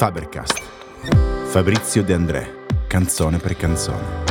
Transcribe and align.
Fabercast. 0.00 0.56
Fabrizio 1.50 2.02
De 2.02 2.14
André, 2.14 2.64
canzone 2.86 3.36
per 3.36 3.54
canzone. 3.54 4.24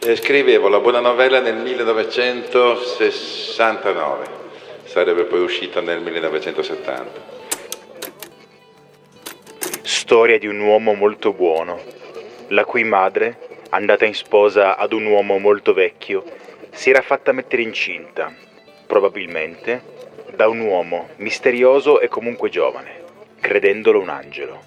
Eh, 0.00 0.16
scrivevo 0.16 0.66
la 0.66 0.80
buona 0.80 0.98
novella 0.98 1.38
nel 1.38 1.54
1969, 1.54 4.26
sarebbe 4.86 5.22
poi 5.22 5.42
uscita 5.42 5.80
nel 5.80 6.00
1970. 6.00 7.20
Storia 9.82 10.36
di 10.36 10.48
un 10.48 10.58
uomo 10.58 10.94
molto 10.94 11.32
buono, 11.32 11.80
la 12.48 12.64
cui 12.64 12.82
madre, 12.82 13.38
andata 13.68 14.04
in 14.04 14.14
sposa 14.14 14.76
ad 14.76 14.92
un 14.92 15.06
uomo 15.06 15.38
molto 15.38 15.72
vecchio, 15.72 16.24
si 16.76 16.90
era 16.90 17.00
fatta 17.00 17.32
mettere 17.32 17.62
incinta, 17.62 18.32
probabilmente 18.86 19.82
da 20.36 20.46
un 20.46 20.60
uomo 20.60 21.08
misterioso 21.16 22.00
e 22.00 22.08
comunque 22.08 22.50
giovane, 22.50 23.02
credendolo 23.40 24.00
un 24.00 24.10
angelo. 24.10 24.62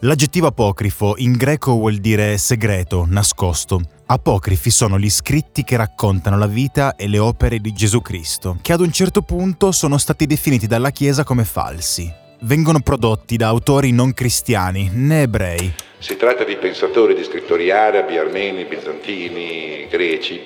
L'aggettivo 0.00 0.46
apocrifo 0.46 1.14
in 1.18 1.32
greco 1.32 1.72
vuol 1.72 1.96
dire 1.96 2.38
segreto, 2.38 3.04
nascosto. 3.06 3.82
Apocrifi 4.06 4.70
sono 4.70 4.98
gli 4.98 5.10
scritti 5.10 5.62
che 5.62 5.76
raccontano 5.76 6.38
la 6.38 6.46
vita 6.46 6.96
e 6.96 7.06
le 7.06 7.18
opere 7.18 7.58
di 7.58 7.72
Gesù 7.72 8.00
Cristo, 8.00 8.56
che 8.62 8.72
ad 8.72 8.80
un 8.80 8.90
certo 8.90 9.20
punto 9.20 9.72
sono 9.72 9.98
stati 9.98 10.24
definiti 10.24 10.66
dalla 10.66 10.90
Chiesa 10.90 11.22
come 11.22 11.44
falsi. 11.44 12.10
Vengono 12.40 12.80
prodotti 12.80 13.36
da 13.36 13.48
autori 13.48 13.92
non 13.92 14.14
cristiani 14.14 14.88
né 14.90 15.22
ebrei. 15.22 15.70
Si 15.98 16.16
tratta 16.16 16.44
di 16.44 16.56
pensatori, 16.56 17.14
di 17.14 17.22
scrittori 17.22 17.70
arabi, 17.70 18.16
armeni, 18.16 18.64
bizantini, 18.64 19.86
greci, 19.90 20.40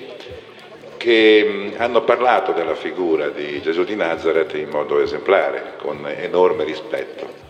che 0.97 1.71
mm, 1.75 1.81
hanno 1.81 2.03
parlato 2.03 2.51
della 2.51 2.75
figura 2.75 3.29
di 3.29 3.61
Gesù 3.61 3.83
di 3.83 3.95
Nazareth 3.95 4.53
in 4.55 4.69
modo 4.69 5.01
esemplare, 5.01 5.75
con 5.81 6.07
enorme 6.07 6.63
rispetto. 6.63 7.43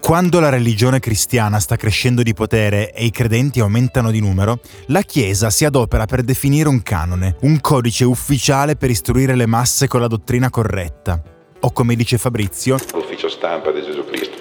Quando 0.00 0.40
la 0.40 0.48
religione 0.48 0.98
cristiana 0.98 1.60
sta 1.60 1.76
crescendo 1.76 2.22
di 2.22 2.32
potere 2.32 2.92
e 2.92 3.04
i 3.04 3.10
credenti 3.10 3.60
aumentano 3.60 4.10
di 4.10 4.20
numero, 4.20 4.58
la 4.86 5.02
Chiesa 5.02 5.50
si 5.50 5.64
adopera 5.64 6.06
per 6.06 6.22
definire 6.22 6.68
un 6.68 6.82
canone, 6.82 7.36
un 7.42 7.60
codice 7.60 8.04
ufficiale 8.04 8.76
per 8.76 8.90
istruire 8.90 9.36
le 9.36 9.46
masse 9.46 9.86
con 9.86 10.00
la 10.00 10.08
dottrina 10.08 10.50
corretta. 10.50 11.22
O 11.60 11.72
come 11.72 11.94
dice 11.94 12.16
Fabrizio, 12.16 12.76
l'ufficio 12.94 13.28
stampa 13.28 13.70
di 13.70 13.82
Gesù 13.82 14.04
Cristo. 14.04 14.39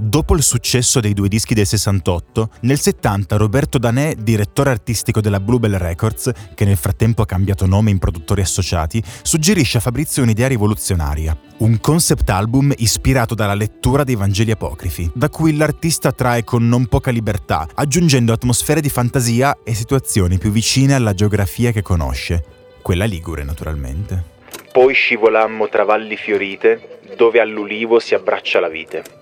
Dopo 0.00 0.36
il 0.36 0.44
successo 0.44 1.00
dei 1.00 1.12
due 1.12 1.26
dischi 1.26 1.54
del 1.54 1.66
68, 1.66 2.50
nel 2.60 2.78
70 2.78 3.36
Roberto 3.36 3.78
Danè, 3.78 4.14
direttore 4.14 4.70
artistico 4.70 5.20
della 5.20 5.40
Bluebell 5.40 5.74
Records, 5.76 6.30
che 6.54 6.64
nel 6.64 6.76
frattempo 6.76 7.22
ha 7.22 7.26
cambiato 7.26 7.66
nome 7.66 7.90
in 7.90 7.98
produttori 7.98 8.40
associati, 8.40 9.02
suggerisce 9.22 9.78
a 9.78 9.80
Fabrizio 9.80 10.22
un'idea 10.22 10.46
rivoluzionaria. 10.46 11.36
Un 11.58 11.80
concept 11.80 12.30
album 12.30 12.72
ispirato 12.76 13.34
dalla 13.34 13.54
lettura 13.54 14.04
dei 14.04 14.14
Vangeli 14.14 14.52
apocrifi, 14.52 15.10
da 15.12 15.28
cui 15.28 15.56
l'artista 15.56 16.12
trae 16.12 16.44
con 16.44 16.68
non 16.68 16.86
poca 16.86 17.10
libertà, 17.10 17.66
aggiungendo 17.74 18.32
atmosfere 18.32 18.80
di 18.80 18.90
fantasia 18.90 19.58
e 19.64 19.74
situazioni 19.74 20.38
più 20.38 20.52
vicine 20.52 20.94
alla 20.94 21.12
geografia 21.12 21.72
che 21.72 21.82
conosce, 21.82 22.44
quella 22.82 23.04
ligure 23.04 23.42
naturalmente. 23.42 24.36
Poi 24.70 24.94
scivolammo 24.94 25.68
tra 25.68 25.82
valli 25.82 26.14
fiorite, 26.14 27.00
dove 27.16 27.40
all'ulivo 27.40 27.98
si 27.98 28.14
abbraccia 28.14 28.60
la 28.60 28.68
vite. 28.68 29.17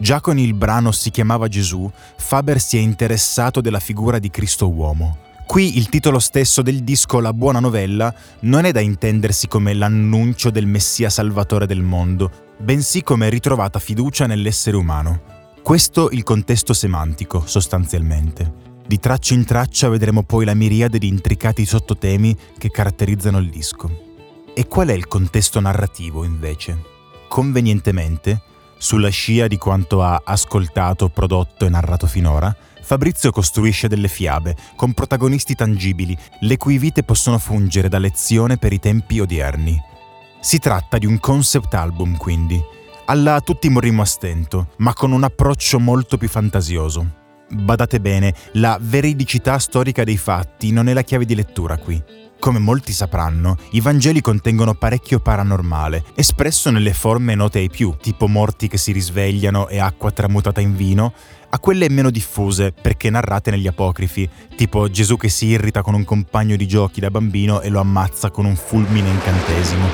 Già 0.00 0.22
con 0.22 0.38
il 0.38 0.54
brano 0.54 0.92
Si 0.92 1.10
chiamava 1.10 1.46
Gesù, 1.46 1.88
Faber 2.16 2.58
si 2.58 2.78
è 2.78 2.80
interessato 2.80 3.60
della 3.60 3.80
figura 3.80 4.18
di 4.18 4.30
Cristo 4.30 4.70
uomo. 4.70 5.18
Qui 5.46 5.76
il 5.76 5.90
titolo 5.90 6.18
stesso 6.18 6.62
del 6.62 6.82
disco 6.82 7.20
La 7.20 7.34
buona 7.34 7.60
novella 7.60 8.14
non 8.40 8.64
è 8.64 8.72
da 8.72 8.80
intendersi 8.80 9.46
come 9.46 9.74
l'annuncio 9.74 10.48
del 10.48 10.66
Messia 10.66 11.10
salvatore 11.10 11.66
del 11.66 11.82
mondo, 11.82 12.30
bensì 12.56 13.02
come 13.02 13.28
ritrovata 13.28 13.78
fiducia 13.78 14.26
nell'essere 14.26 14.78
umano. 14.78 15.20
Questo 15.62 16.08
il 16.08 16.22
contesto 16.22 16.72
semantico, 16.72 17.42
sostanzialmente. 17.44 18.68
Di 18.86 18.98
traccia 18.98 19.34
in 19.34 19.44
traccia 19.44 19.90
vedremo 19.90 20.22
poi 20.22 20.46
la 20.46 20.54
miriade 20.54 20.98
di 20.98 21.08
intricati 21.08 21.66
sottotemi 21.66 22.34
che 22.56 22.70
caratterizzano 22.70 23.36
il 23.36 23.50
disco. 23.50 24.14
E 24.54 24.66
qual 24.66 24.88
è 24.88 24.94
il 24.94 25.06
contesto 25.06 25.60
narrativo, 25.60 26.24
invece? 26.24 26.80
Convenientemente, 27.28 28.40
sulla 28.80 29.10
scia 29.10 29.46
di 29.46 29.58
quanto 29.58 30.02
ha 30.02 30.22
ascoltato, 30.24 31.10
prodotto 31.10 31.66
e 31.66 31.68
narrato 31.68 32.06
finora, 32.06 32.56
Fabrizio 32.80 33.30
costruisce 33.30 33.88
delle 33.88 34.08
fiabe 34.08 34.56
con 34.74 34.94
protagonisti 34.94 35.54
tangibili, 35.54 36.16
le 36.40 36.56
cui 36.56 36.78
vite 36.78 37.02
possono 37.02 37.38
fungere 37.38 37.90
da 37.90 37.98
lezione 37.98 38.56
per 38.56 38.72
i 38.72 38.80
tempi 38.80 39.20
odierni. 39.20 39.78
Si 40.40 40.58
tratta 40.58 40.96
di 40.96 41.04
un 41.04 41.20
concept 41.20 41.74
album, 41.74 42.16
quindi, 42.16 42.58
alla 43.04 43.42
tutti 43.42 43.68
morrimo 43.68 44.00
a 44.00 44.06
stento, 44.06 44.70
ma 44.78 44.94
con 44.94 45.12
un 45.12 45.24
approccio 45.24 45.78
molto 45.78 46.16
più 46.16 46.28
fantasioso. 46.28 47.18
Badate 47.50 48.00
bene, 48.00 48.34
la 48.52 48.78
veridicità 48.80 49.58
storica 49.58 50.04
dei 50.04 50.16
fatti 50.16 50.72
non 50.72 50.88
è 50.88 50.94
la 50.94 51.02
chiave 51.02 51.26
di 51.26 51.34
lettura 51.34 51.76
qui. 51.76 52.02
Come 52.40 52.58
molti 52.58 52.94
sapranno, 52.94 53.58
i 53.72 53.82
Vangeli 53.82 54.22
contengono 54.22 54.72
parecchio 54.72 55.20
paranormale, 55.20 56.04
espresso 56.14 56.70
nelle 56.70 56.94
forme 56.94 57.34
note 57.34 57.58
ai 57.58 57.68
più, 57.68 57.94
tipo 58.00 58.28
morti 58.28 58.66
che 58.66 58.78
si 58.78 58.92
risvegliano 58.92 59.68
e 59.68 59.78
acqua 59.78 60.10
tramutata 60.10 60.62
in 60.62 60.74
vino, 60.74 61.12
a 61.50 61.58
quelle 61.58 61.90
meno 61.90 62.08
diffuse 62.10 62.72
perché 62.72 63.10
narrate 63.10 63.50
negli 63.50 63.66
apocrifi, 63.66 64.26
tipo 64.56 64.88
Gesù 64.88 65.18
che 65.18 65.28
si 65.28 65.48
irrita 65.48 65.82
con 65.82 65.92
un 65.92 66.04
compagno 66.04 66.56
di 66.56 66.66
giochi 66.66 66.98
da 66.98 67.10
bambino 67.10 67.60
e 67.60 67.68
lo 67.68 67.78
ammazza 67.78 68.30
con 68.30 68.46
un 68.46 68.56
fulmine 68.56 69.10
incantesimo. 69.10 69.86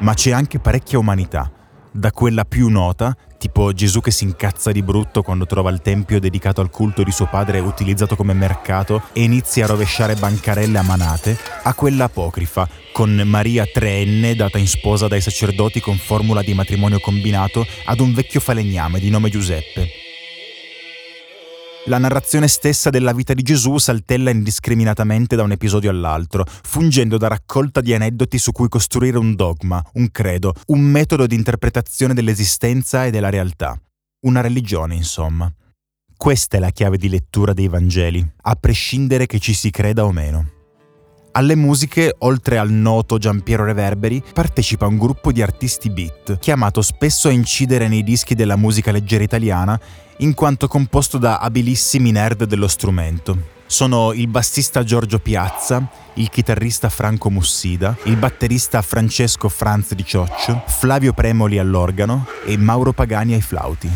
Ma 0.00 0.14
c'è 0.14 0.32
anche 0.32 0.58
parecchia 0.58 0.98
umanità, 0.98 1.52
da 1.90 2.10
quella 2.10 2.44
più 2.44 2.68
nota, 2.68 3.16
tipo 3.38 3.72
Gesù 3.72 4.00
che 4.00 4.10
si 4.10 4.24
incazza 4.24 4.72
di 4.72 4.82
brutto 4.82 5.22
quando 5.22 5.46
trova 5.46 5.70
il 5.70 5.80
tempio 5.80 6.20
dedicato 6.20 6.60
al 6.60 6.70
culto 6.70 7.02
di 7.02 7.12
suo 7.12 7.26
padre 7.26 7.60
utilizzato 7.60 8.16
come 8.16 8.32
mercato 8.32 9.02
e 9.12 9.22
inizia 9.22 9.64
a 9.64 9.68
rovesciare 9.68 10.14
bancarelle 10.14 10.78
a 10.78 10.82
manate, 10.82 11.36
a 11.62 11.74
quella 11.74 12.04
apocrifa, 12.04 12.68
con 12.92 13.10
Maria 13.24 13.64
treenne 13.66 14.34
data 14.34 14.58
in 14.58 14.66
sposa 14.66 15.06
dai 15.06 15.20
sacerdoti 15.20 15.80
con 15.80 15.96
formula 15.96 16.42
di 16.42 16.54
matrimonio 16.54 16.98
combinato 16.98 17.66
ad 17.84 18.00
un 18.00 18.12
vecchio 18.12 18.40
falegname 18.40 18.98
di 18.98 19.10
nome 19.10 19.28
Giuseppe. 19.30 20.07
La 21.88 21.96
narrazione 21.96 22.48
stessa 22.48 22.90
della 22.90 23.14
vita 23.14 23.32
di 23.32 23.40
Gesù 23.40 23.78
saltella 23.78 24.28
indiscriminatamente 24.28 25.36
da 25.36 25.42
un 25.42 25.52
episodio 25.52 25.88
all'altro, 25.88 26.44
fungendo 26.46 27.16
da 27.16 27.28
raccolta 27.28 27.80
di 27.80 27.94
aneddoti 27.94 28.36
su 28.36 28.52
cui 28.52 28.68
costruire 28.68 29.16
un 29.16 29.34
dogma, 29.34 29.82
un 29.94 30.10
credo, 30.10 30.52
un 30.66 30.80
metodo 30.80 31.26
di 31.26 31.34
interpretazione 31.34 32.12
dell'esistenza 32.12 33.06
e 33.06 33.10
della 33.10 33.30
realtà. 33.30 33.80
Una 34.26 34.42
religione, 34.42 34.96
insomma. 34.96 35.50
Questa 36.14 36.58
è 36.58 36.60
la 36.60 36.72
chiave 36.72 36.98
di 36.98 37.08
lettura 37.08 37.54
dei 37.54 37.68
Vangeli, 37.68 38.22
a 38.42 38.54
prescindere 38.54 39.24
che 39.24 39.38
ci 39.38 39.54
si 39.54 39.70
creda 39.70 40.04
o 40.04 40.12
meno. 40.12 40.50
Alle 41.32 41.54
musiche, 41.54 42.14
oltre 42.18 42.58
al 42.58 42.70
noto 42.70 43.16
Giampiero 43.16 43.64
Reverberi, 43.64 44.22
partecipa 44.34 44.86
un 44.86 44.98
gruppo 44.98 45.32
di 45.32 45.40
artisti 45.40 45.88
beat, 45.88 46.38
chiamato 46.38 46.82
spesso 46.82 47.28
a 47.28 47.32
incidere 47.32 47.88
nei 47.88 48.02
dischi 48.02 48.34
della 48.34 48.56
musica 48.56 48.92
leggera 48.92 49.22
italiana, 49.22 49.80
in 50.18 50.34
quanto 50.34 50.68
composto 50.68 51.18
da 51.18 51.38
abilissimi 51.38 52.10
nerd 52.10 52.44
dello 52.44 52.68
strumento. 52.68 53.56
Sono 53.66 54.12
il 54.14 54.28
bassista 54.28 54.82
Giorgio 54.82 55.18
Piazza, 55.18 55.86
il 56.14 56.30
chitarrista 56.30 56.88
Franco 56.88 57.30
Mussida, 57.30 57.96
il 58.04 58.16
batterista 58.16 58.80
Francesco 58.80 59.48
Franz 59.48 59.92
di 59.92 60.04
Cioccio, 60.04 60.62
Flavio 60.66 61.12
Premoli 61.12 61.58
all'organo 61.58 62.26
e 62.46 62.56
Mauro 62.56 62.92
Pagani 62.92 63.34
ai 63.34 63.42
flauti. 63.42 63.90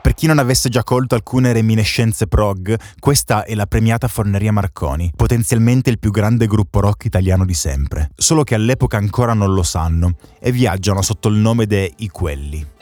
Per 0.00 0.14
chi 0.14 0.26
non 0.26 0.38
avesse 0.38 0.68
già 0.68 0.84
colto 0.84 1.16
alcune 1.16 1.52
reminiscenze 1.52 2.28
prog, 2.28 2.78
questa 3.00 3.44
è 3.44 3.54
la 3.54 3.66
premiata 3.66 4.06
Forneria 4.06 4.52
Marconi, 4.52 5.12
potenzialmente 5.14 5.90
il 5.90 5.98
più 5.98 6.12
grande 6.12 6.46
gruppo 6.46 6.78
rock 6.80 7.04
italiano 7.04 7.44
di 7.44 7.54
sempre, 7.54 8.10
solo 8.14 8.44
che 8.44 8.54
all'epoca 8.54 8.96
ancora 8.96 9.34
non 9.34 9.52
lo 9.52 9.64
sanno 9.64 10.14
e 10.40 10.52
viaggiano 10.52 11.02
sotto 11.02 11.28
il 11.28 11.34
nome 11.34 11.66
de 11.66 11.92
I 11.96 12.08
Quelli. 12.08 12.76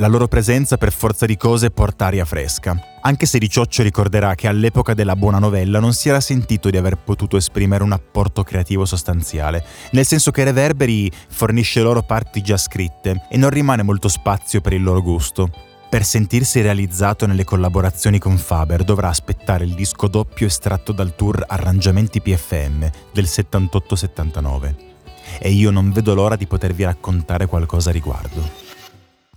La 0.00 0.06
loro 0.06 0.28
presenza 0.28 0.78
per 0.78 0.92
forza 0.92 1.26
di 1.26 1.36
cose 1.36 1.70
porta 1.70 2.06
aria 2.06 2.24
fresca, 2.24 2.74
anche 3.02 3.26
se 3.26 3.38
Di 3.38 3.50
Cioccio 3.50 3.82
ricorderà 3.82 4.34
che 4.34 4.48
all'epoca 4.48 4.94
della 4.94 5.14
buona 5.14 5.38
novella 5.38 5.78
non 5.78 5.92
si 5.92 6.08
era 6.08 6.20
sentito 6.20 6.70
di 6.70 6.78
aver 6.78 6.96
potuto 6.96 7.36
esprimere 7.36 7.84
un 7.84 7.92
apporto 7.92 8.42
creativo 8.42 8.86
sostanziale, 8.86 9.62
nel 9.90 10.06
senso 10.06 10.30
che 10.30 10.42
Reverberi 10.42 11.12
fornisce 11.28 11.82
loro 11.82 12.00
parti 12.00 12.40
già 12.40 12.56
scritte 12.56 13.26
e 13.28 13.36
non 13.36 13.50
rimane 13.50 13.82
molto 13.82 14.08
spazio 14.08 14.62
per 14.62 14.72
il 14.72 14.82
loro 14.82 15.02
gusto, 15.02 15.50
per 15.90 16.02
sentirsi 16.02 16.62
realizzato 16.62 17.26
nelle 17.26 17.44
collaborazioni 17.44 18.18
con 18.18 18.38
Faber 18.38 18.84
dovrà 18.84 19.10
aspettare 19.10 19.64
il 19.64 19.74
disco 19.74 20.08
doppio 20.08 20.46
estratto 20.46 20.92
dal 20.92 21.14
tour 21.14 21.44
Arrangiamenti 21.46 22.22
PFM 22.22 22.90
del 23.12 23.24
78-79. 23.24 24.74
E 25.38 25.50
io 25.50 25.70
non 25.70 25.92
vedo 25.92 26.14
l'ora 26.14 26.36
di 26.36 26.46
potervi 26.46 26.84
raccontare 26.84 27.44
qualcosa 27.44 27.90
a 27.90 27.92
riguardo. 27.92 28.69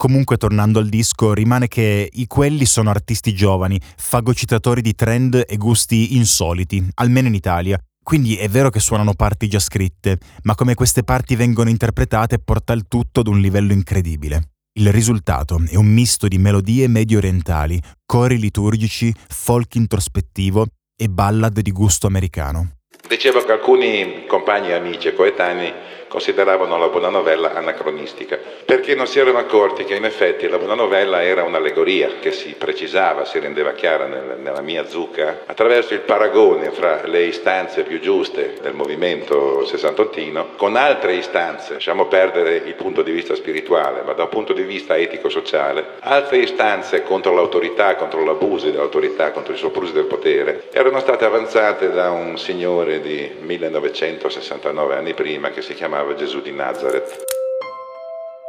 Comunque, 0.03 0.35
tornando 0.35 0.79
al 0.79 0.89
disco, 0.89 1.33
rimane 1.33 1.69
che 1.69 2.09
i 2.11 2.27
quelli 2.27 2.65
sono 2.65 2.89
artisti 2.89 3.33
giovani, 3.33 3.79
fagocitatori 3.95 4.81
di 4.81 4.95
trend 4.95 5.45
e 5.47 5.55
gusti 5.55 6.17
insoliti, 6.17 6.85
almeno 6.95 7.29
in 7.29 7.35
Italia, 7.35 7.79
Quindi 8.03 8.35
è 8.35 8.49
vero 8.49 8.69
che 8.69 8.81
suonano 8.81 9.13
parti 9.13 9.47
già 9.47 9.59
scritte, 9.59 10.17
ma 10.43 10.55
come 10.55 10.73
queste 10.73 11.05
parti 11.05 11.37
vengono 11.37 11.69
interpretate 11.69 12.37
porta 12.37 12.73
il 12.73 12.83
tutto 12.89 13.21
ad 13.21 13.27
un 13.27 13.39
livello 13.39 13.71
incredibile. 13.71 14.49
Il 14.77 14.91
risultato 14.91 15.63
è 15.69 15.77
un 15.77 15.85
misto 15.85 16.27
di 16.27 16.37
melodie 16.37 16.89
medio 16.89 17.19
orientali, 17.19 17.81
cori 18.05 18.37
liturgici, 18.37 19.15
folk 19.29 19.75
introspettivo 19.75 20.65
e 20.97 21.07
ballad 21.07 21.61
di 21.61 21.71
gusto 21.71 22.07
americano. 22.07 22.71
Dicevo 23.07 23.41
che 23.45 23.53
alcuni 23.53 24.25
compagni, 24.27 24.73
amici 24.73 25.07
e 25.07 25.13
coetanei 25.13 25.71
consideravano 26.13 26.77
la 26.77 26.89
buona 26.89 27.09
novella 27.09 27.53
anacronistica, 27.53 28.37
perché 28.65 28.93
non 28.93 29.07
si 29.07 29.17
erano 29.17 29.39
accorti 29.39 29.83
che 29.83 29.95
in 29.95 30.05
effetti 30.05 30.47
la 30.47 30.59
buona 30.59 30.75
novella 30.75 31.23
era 31.23 31.41
un'allegoria 31.41 32.19
che 32.19 32.31
si 32.31 32.53
precisava, 32.55 33.25
si 33.25 33.39
rendeva 33.39 33.71
chiara 33.71 34.05
nel, 34.05 34.37
nella 34.37 34.61
mia 34.61 34.85
zucca, 34.85 35.39
attraverso 35.47 35.95
il 35.95 36.01
paragone 36.01 36.69
fra 36.69 37.01
le 37.07 37.23
istanze 37.23 37.81
più 37.81 37.99
giuste 37.99 38.57
del 38.61 38.75
movimento 38.75 39.65
sessantottino 39.65 40.49
con 40.55 40.75
altre 40.75 41.15
istanze, 41.15 41.73
lasciamo 41.73 42.05
perdere 42.05 42.57
il 42.57 42.75
punto 42.75 43.01
di 43.01 43.11
vista 43.11 43.33
spirituale, 43.33 44.03
ma 44.03 44.13
da 44.13 44.23
un 44.23 44.29
punto 44.29 44.53
di 44.53 44.61
vista 44.61 44.95
etico-sociale, 44.95 45.93
altre 46.01 46.37
istanze 46.37 47.01
contro 47.01 47.33
l'autorità, 47.33 47.95
contro 47.95 48.23
l'abuso 48.23 48.69
dell'autorità, 48.69 49.31
contro 49.31 49.53
i 49.53 49.57
soprusi 49.57 49.93
del 49.93 50.05
potere, 50.05 50.65
erano 50.73 50.99
state 50.99 51.25
avanzate 51.25 51.89
da 51.89 52.11
un 52.11 52.37
signore 52.37 53.01
di 53.01 53.31
1969 53.39 54.93
anni 54.93 55.15
prima 55.15 55.49
che 55.49 55.63
si 55.63 55.73
chiamava 55.73 56.01
chiamava 56.03 56.15
Gesù 56.15 56.41
di 56.41 56.51
Nazareth. 56.51 57.23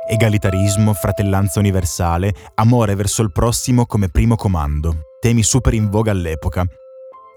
Egalitarismo, 0.09 0.93
fratellanza 0.93 1.61
universale, 1.61 2.33
amore 2.57 2.95
verso 2.95 3.23
il 3.23 3.33
prossimo 3.33 3.87
come 3.87 4.09
primo 4.09 4.35
comando, 4.35 5.13
temi 5.21 5.43
super 5.43 5.73
in 5.73 5.89
voga 5.89 6.11
all'epoca. 6.11 6.67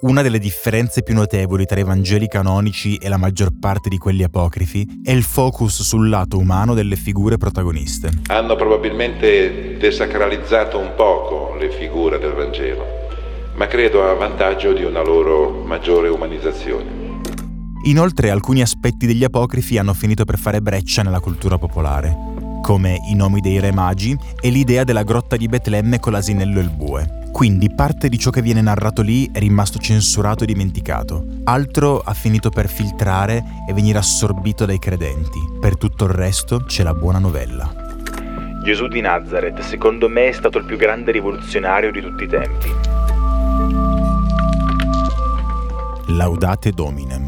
Una 0.01 0.21
delle 0.21 0.37
differenze 0.39 1.01
più 1.01 1.13
notevoli 1.15 1.65
tra 1.65 1.79
i 1.79 1.83
Vangeli 1.83 2.27
canonici 2.27 2.97
e 2.97 3.09
la 3.09 3.17
maggior 3.17 3.49
parte 3.59 3.89
di 3.89 3.97
quelli 3.97 4.23
apocrifi 4.23 4.85
è 5.03 5.11
il 5.11 5.23
focus 5.23 5.81
sul 5.81 6.09
lato 6.09 6.37
umano 6.37 6.73
delle 6.73 6.95
figure 6.95 7.37
protagoniste. 7.37 8.09
Hanno 8.27 8.55
probabilmente 8.55 9.77
desacralizzato 9.77 10.77
un 10.77 10.93
poco 10.95 11.55
le 11.57 11.71
figure 11.71 12.19
del 12.19 12.33
Vangelo, 12.33 12.85
ma 13.55 13.65
credo 13.67 14.07
a 14.07 14.13
vantaggio 14.13 14.73
di 14.73 14.83
una 14.83 15.01
loro 15.01 15.63
maggiore 15.63 16.09
umanizzazione. 16.09 16.96
Inoltre 17.83 18.29
alcuni 18.29 18.61
aspetti 18.61 19.05
degli 19.05 19.23
apocrifi 19.23 19.77
hanno 19.77 19.93
finito 19.93 20.25
per 20.25 20.37
fare 20.37 20.61
breccia 20.61 21.03
nella 21.03 21.19
cultura 21.19 21.57
popolare, 21.57 22.15
come 22.61 22.99
i 23.09 23.15
nomi 23.15 23.39
dei 23.39 23.59
re 23.59 23.71
magi 23.71 24.17
e 24.41 24.49
l'idea 24.49 24.83
della 24.83 25.03
grotta 25.03 25.37
di 25.37 25.47
Betlemme 25.47 25.99
con 25.99 26.11
l'asinello 26.11 26.59
e 26.59 26.63
il 26.63 26.69
bue. 26.69 27.19
Quindi 27.31 27.73
parte 27.73 28.09
di 28.09 28.17
ciò 28.17 28.31
che 28.31 28.41
viene 28.41 28.61
narrato 28.61 29.01
lì 29.01 29.29
è 29.31 29.39
rimasto 29.39 29.77
censurato 29.77 30.43
e 30.43 30.47
dimenticato, 30.47 31.23
altro 31.43 31.99
ha 31.99 32.13
finito 32.13 32.49
per 32.49 32.67
filtrare 32.67 33.43
e 33.69 33.73
venire 33.73 33.99
assorbito 33.99 34.65
dai 34.65 34.79
credenti. 34.79 35.39
Per 35.61 35.77
tutto 35.77 36.05
il 36.05 36.11
resto 36.11 36.61
c'è 36.61 36.83
la 36.83 36.95
buona 36.95 37.19
novella. 37.19 37.85
Gesù 38.63 38.87
di 38.87 38.99
Nazareth, 38.99 39.61
secondo 39.61 40.09
me, 40.09 40.27
è 40.27 40.31
stato 40.33 40.57
il 40.57 40.65
più 40.65 40.77
grande 40.77 41.11
rivoluzionario 41.11 41.91
di 41.91 42.01
tutti 42.01 42.23
i 42.23 42.27
tempi. 42.27 42.69
Laudate 46.07 46.71
Dominem. 46.71 47.26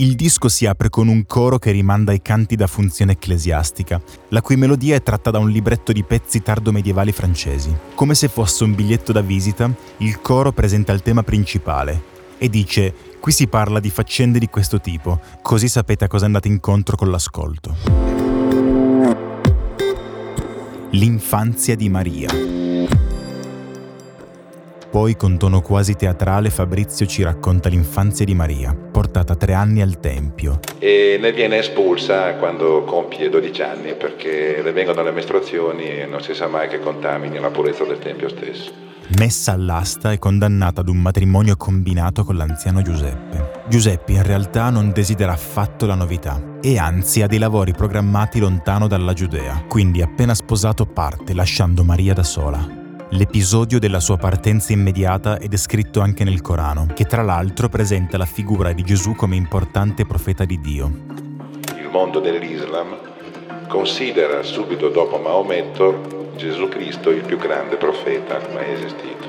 Il 0.00 0.14
disco 0.14 0.48
si 0.48 0.64
apre 0.64 0.90
con 0.90 1.08
un 1.08 1.26
coro 1.26 1.58
che 1.58 1.72
rimanda 1.72 2.12
ai 2.12 2.22
canti 2.22 2.54
da 2.54 2.68
funzione 2.68 3.12
ecclesiastica, 3.12 4.00
la 4.28 4.40
cui 4.40 4.54
melodia 4.54 4.94
è 4.94 5.02
tratta 5.02 5.32
da 5.32 5.40
un 5.40 5.50
libretto 5.50 5.90
di 5.90 6.04
pezzi 6.04 6.40
tardo-medievali 6.40 7.10
francesi. 7.10 7.76
Come 7.96 8.14
se 8.14 8.28
fosse 8.28 8.62
un 8.62 8.76
biglietto 8.76 9.10
da 9.10 9.22
visita, 9.22 9.68
il 9.96 10.20
coro 10.20 10.52
presenta 10.52 10.92
il 10.92 11.02
tema 11.02 11.24
principale 11.24 12.00
e 12.38 12.48
dice 12.48 12.94
Qui 13.18 13.32
si 13.32 13.48
parla 13.48 13.80
di 13.80 13.90
faccende 13.90 14.38
di 14.38 14.46
questo 14.46 14.80
tipo, 14.80 15.18
così 15.42 15.66
sapete 15.66 16.04
a 16.04 16.08
cosa 16.08 16.26
andate 16.26 16.46
incontro 16.46 16.96
con 16.96 17.10
l'ascolto. 17.10 17.76
L'infanzia 20.90 21.74
di 21.74 21.88
Maria. 21.88 23.07
Poi, 24.90 25.16
con 25.16 25.36
tono 25.36 25.60
quasi 25.60 25.94
teatrale, 25.94 26.48
Fabrizio 26.48 27.04
ci 27.04 27.22
racconta 27.22 27.68
l'infanzia 27.68 28.24
di 28.24 28.34
Maria, 28.34 28.74
portata 28.74 29.34
tre 29.34 29.52
anni 29.52 29.82
al 29.82 30.00
Tempio. 30.00 30.60
E 30.78 31.18
ne 31.20 31.32
viene 31.32 31.58
espulsa 31.58 32.34
quando 32.36 32.84
compie 32.84 33.28
12 33.28 33.62
anni, 33.62 33.94
perché 33.94 34.62
le 34.62 34.72
vengono 34.72 35.02
le 35.02 35.10
mestruazioni 35.10 36.00
e 36.00 36.06
non 36.06 36.22
si 36.22 36.32
sa 36.32 36.46
mai 36.46 36.68
che 36.68 36.80
contamini 36.80 37.38
la 37.38 37.50
purezza 37.50 37.84
del 37.84 37.98
Tempio 37.98 38.30
stesso. 38.30 38.86
Messa 39.18 39.52
all'asta 39.52 40.12
e 40.12 40.18
condannata 40.18 40.80
ad 40.80 40.88
un 40.88 40.98
matrimonio 40.98 41.56
combinato 41.56 42.24
con 42.24 42.36
l'anziano 42.36 42.80
Giuseppe. 42.80 43.62
Giuseppe 43.68 44.12
in 44.12 44.22
realtà 44.22 44.70
non 44.70 44.92
desidera 44.92 45.32
affatto 45.32 45.84
la 45.86 45.94
novità 45.94 46.56
e 46.60 46.78
anzi 46.78 47.22
ha 47.22 47.26
dei 47.26 47.38
lavori 47.38 47.72
programmati 47.72 48.38
lontano 48.38 48.86
dalla 48.86 49.12
Giudea, 49.12 49.64
quindi 49.68 50.02
appena 50.02 50.34
sposato 50.34 50.86
parte 50.86 51.34
lasciando 51.34 51.84
Maria 51.84 52.14
da 52.14 52.22
sola. 52.22 52.77
L'episodio 53.12 53.78
della 53.78 54.00
sua 54.00 54.18
partenza 54.18 54.74
immediata 54.74 55.38
è 55.38 55.48
descritto 55.48 56.00
anche 56.00 56.24
nel 56.24 56.42
Corano, 56.42 56.86
che 56.94 57.06
tra 57.06 57.22
l'altro 57.22 57.70
presenta 57.70 58.18
la 58.18 58.26
figura 58.26 58.72
di 58.72 58.82
Gesù 58.82 59.14
come 59.14 59.34
importante 59.34 60.04
profeta 60.04 60.44
di 60.44 60.60
Dio. 60.60 60.92
Il 61.78 61.88
mondo 61.90 62.20
dell'Islam 62.20 62.94
considera 63.66 64.42
subito 64.42 64.90
dopo 64.90 65.16
Maometto 65.16 66.32
Gesù 66.36 66.68
Cristo 66.68 67.08
il 67.08 67.24
più 67.24 67.38
grande 67.38 67.76
profeta 67.76 68.40
mai 68.52 68.72
esistito. 68.72 69.26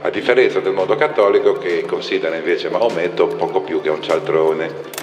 A 0.00 0.08
differenza 0.08 0.60
del 0.60 0.72
mondo 0.72 0.96
cattolico 0.96 1.58
che 1.58 1.84
considera 1.86 2.36
invece 2.36 2.70
Maometto 2.70 3.26
poco 3.26 3.60
più 3.60 3.82
che 3.82 3.90
un 3.90 4.02
cialtrone. 4.02 4.96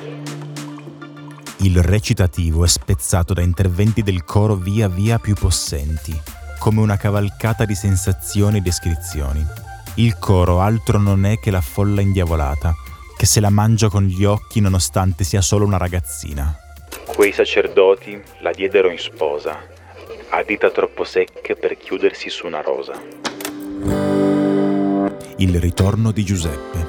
Il 1.57 1.83
recitativo 1.83 2.63
è 2.63 2.67
spezzato 2.67 3.33
da 3.33 3.41
interventi 3.41 4.01
del 4.01 4.23
coro 4.23 4.55
via 4.55 4.87
via 4.87 5.19
più 5.19 5.35
possenti, 5.35 6.19
come 6.65 6.81
una 6.81 6.97
cavalcata 6.97 7.63
di 7.63 7.75
sensazioni 7.75 8.57
e 8.57 8.61
descrizioni. 8.61 9.45
Il 9.97 10.17
coro 10.17 10.61
altro 10.61 10.97
non 10.97 11.23
è 11.23 11.37
che 11.37 11.51
la 11.51 11.61
folla 11.61 12.01
indiavolata, 12.01 12.73
che 13.15 13.27
se 13.27 13.39
la 13.39 13.51
mangia 13.51 13.87
con 13.87 14.05
gli 14.05 14.23
occhi 14.25 14.61
nonostante 14.61 15.23
sia 15.23 15.41
solo 15.41 15.63
una 15.63 15.77
ragazzina. 15.77 16.57
Quei 17.05 17.31
sacerdoti 17.31 18.19
la 18.39 18.49
diedero 18.49 18.89
in 18.89 18.97
sposa, 18.97 19.59
a 20.29 20.41
dita 20.41 20.71
troppo 20.71 21.03
secche 21.03 21.55
per 21.55 21.77
chiudersi 21.77 22.31
su 22.31 22.47
una 22.47 22.61
rosa. 22.61 22.93
Il 25.37 25.59
ritorno 25.59 26.09
di 26.11 26.25
Giuseppe. 26.25 26.87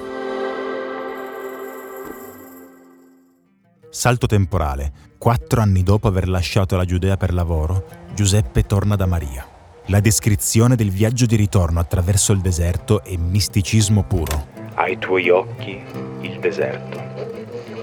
Salto 3.91 4.27
temporale. 4.27 4.93
Quattro 5.19 5.61
anni 5.61 5.83
dopo 5.83 6.09
aver 6.09 6.29
lasciato 6.29 6.79
la 6.79 6.87
Giudea 6.87 7.19
per 7.19 7.35
lavoro, 7.35 7.85
Giuseppe 8.15 8.65
torna 8.65 8.97
da 8.97 9.05
Maria. 9.05 9.51
La 9.89 10.01
descrizione 10.01 10.75
del 10.75 10.91
viaggio 10.91 11.27
di 11.27 11.37
ritorno 11.37 11.79
attraverso 11.79 12.33
il 12.33 12.41
deserto 12.41 13.05
è 13.05 13.15
misticismo 13.15 14.03
puro. 14.03 14.49
Ai 14.75 14.99
tuoi 14.99 15.31
occhi 15.31 15.81
il 16.23 16.41
deserto, 16.41 17.01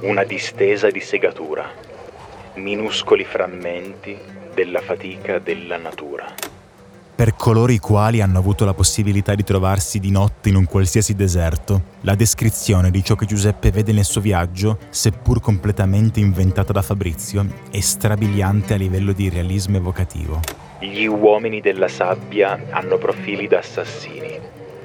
una 0.02 0.26
distesa 0.26 0.92
di 0.92 1.00
segatura, 1.00 1.66
minuscoli 2.56 3.24
frammenti 3.24 4.18
della 4.54 4.82
fatica 4.82 5.40
della 5.40 5.78
natura. 5.78 6.26
Per 7.16 7.36
coloro 7.36 7.72
i 7.72 7.80
quali 7.80 8.20
hanno 8.20 8.40
avuto 8.40 8.66
la 8.66 8.74
possibilità 8.74 9.34
di 9.34 9.46
trovarsi 9.46 10.00
di 10.00 10.12
notte 10.12 10.50
in 10.50 10.56
un 10.56 10.66
qualsiasi 10.66 11.14
deserto, 11.14 11.84
la 12.02 12.16
descrizione 12.16 12.92
di 12.92 13.02
ciò 13.02 13.16
che 13.16 13.26
Giuseppe 13.26 13.72
vede 13.72 13.94
nel 13.94 14.04
suo 14.04 14.20
viaggio, 14.20 14.78
seppur 14.90 15.40
completamente 15.40 16.20
inventata 16.20 16.74
da 16.74 16.82
Fabrizio, 16.82 17.48
è 17.72 17.80
strabiliante 17.80 18.74
a 18.74 18.78
livello 18.78 19.14
di 19.14 19.30
realismo 19.30 19.78
evocativo. 19.78 20.63
Gli 20.84 21.06
uomini 21.06 21.62
della 21.62 21.88
sabbia 21.88 22.60
hanno 22.72 22.98
profili 22.98 23.48
da 23.48 23.60
assassini, 23.60 24.38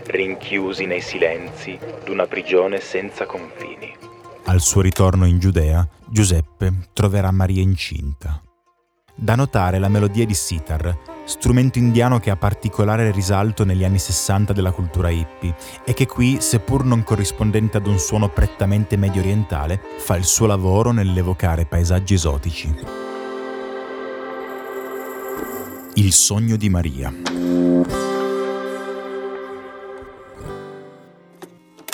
rinchiusi 0.07 0.87
nei 0.87 1.01
silenzi 1.01 1.77
d'una 2.05 2.27
prigione 2.27 2.79
senza 2.79 3.27
confini. 3.27 3.97
Al 4.45 4.61
suo 4.61 4.81
ritorno 4.81 5.27
in 5.27 5.41
Giudea, 5.41 5.87
Giuseppe 6.07 6.73
troverà 6.93 7.33
Maria 7.33 7.63
incinta. 7.63 8.41
Da 9.13 9.35
notare 9.35 9.81
la 9.81 9.89
melodia 9.89 10.25
di 10.25 10.35
sitar, 10.35 10.97
strumento 11.25 11.81
indiano 11.81 12.21
che 12.21 12.31
ha 12.31 12.37
particolare 12.37 13.11
risalto 13.11 13.65
negli 13.65 13.83
anni 13.83 13.99
60 13.99 14.53
della 14.53 14.71
cultura 14.71 15.11
hippie 15.11 15.57
e 15.85 15.95
che 15.95 16.07
qui, 16.07 16.41
seppur 16.41 16.85
non 16.85 17.03
corrispondente 17.03 17.77
ad 17.77 17.89
un 17.89 17.99
suono 17.99 18.29
prettamente 18.29 18.97
medio 18.97 19.21
orientale, 19.21 19.81
fa 19.99 20.15
il 20.15 20.25
suo 20.25 20.47
lavoro 20.47 20.93
nell'evocare 20.93 21.67
paesaggi 21.67 22.15
esotici. 22.15 23.08
Il 25.99 26.13
sogno 26.13 26.55
di 26.55 26.69
Maria. 26.69 27.13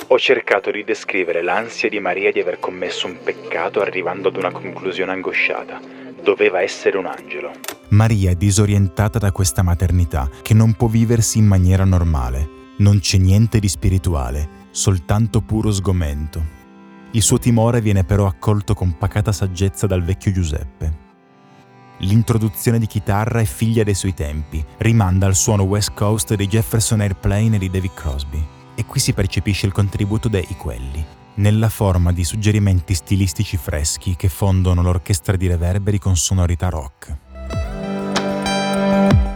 Ho 0.09 0.19
cercato 0.19 0.71
di 0.71 0.85
descrivere 0.85 1.43
l'ansia 1.43 1.89
di 1.89 1.99
Maria 2.01 2.31
di 2.31 2.39
aver 2.39 2.59
commesso 2.59 3.07
un 3.07 3.17
peccato 3.25 3.81
arrivando 3.81 4.29
ad 4.29 4.37
una 4.37 4.53
conclusione 4.53 5.13
angosciata. 5.13 5.81
Doveva 6.23 6.61
essere 6.61 6.99
un 6.99 7.07
angelo. 7.07 7.53
Maria 7.89 8.29
è 8.29 8.35
disorientata 8.35 9.19
da 9.19 9.33
questa 9.33 9.63
maternità 9.63 10.29
che 10.43 10.53
non 10.53 10.75
può 10.75 10.89
viversi 10.89 11.39
in 11.39 11.47
maniera 11.47 11.85
normale. 11.85 12.47
Non 12.81 12.99
c'è 12.99 13.17
niente 13.17 13.59
di 13.59 13.69
spirituale, 13.69 14.67
soltanto 14.71 15.41
puro 15.41 15.73
sgomento. 15.73 16.45
Il 17.13 17.23
suo 17.23 17.39
timore 17.39 17.81
viene 17.81 18.05
però 18.05 18.27
accolto 18.27 18.75
con 18.75 18.99
pacata 18.99 19.33
saggezza 19.33 19.87
dal 19.87 20.05
vecchio 20.05 20.31
Giuseppe. 20.31 21.04
L'introduzione 21.99 22.79
di 22.79 22.87
chitarra 22.87 23.41
è 23.41 23.45
figlia 23.45 23.85
dei 23.85 23.95
suoi 23.95 24.15
tempi, 24.15 24.65
rimanda 24.79 25.27
al 25.27 25.37
suono 25.37 25.63
West 25.63 25.93
Coast 25.95 26.35
dei 26.35 26.49
Jefferson 26.49 27.01
Airplane 27.01 27.57
e 27.57 27.59
di 27.59 27.71
David 27.71 27.95
Crosby. 27.95 28.45
E 28.75 28.85
qui 28.85 28.99
si 28.99 29.13
percepisce 29.13 29.67
il 29.67 29.73
contributo 29.73 30.29
dei 30.29 30.45
Quelli, 30.59 31.05
nella 31.35 31.69
forma 31.69 32.13
di 32.13 32.25
suggerimenti 32.25 32.95
stilistici 32.95 33.57
freschi 33.57 34.17
che 34.17 34.29
fondono 34.29 34.83
l'orchestra 34.83 35.37
di 35.37 35.47
reverberi 35.47 35.99
con 35.99 36.17
sonorità 36.17 36.69
rock. 36.69 37.17